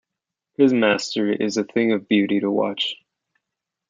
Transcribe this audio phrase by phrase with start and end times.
[0.57, 2.95] His mastery is a thing of beauty to watch.